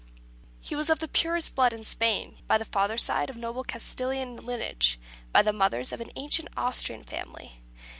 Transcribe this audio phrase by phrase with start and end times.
[0.59, 4.35] He was of the purest blood in Spain; by the father's side, of noblest Castilian
[4.35, 4.99] lineage;
[5.31, 7.61] by the mother's, of an ancient Asturian family.